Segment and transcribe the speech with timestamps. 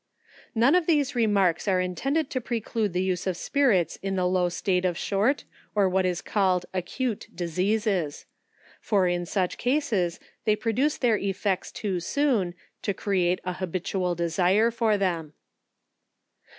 [0.55, 4.49] None of these remarks are intended to preclude the use of spirits in the low
[4.49, 5.43] state of short,
[5.75, 8.25] or what are called acute diseases,
[8.81, 14.71] for in such cases, they produce their effects too soon to create an habitual desire
[14.71, 15.33] for them.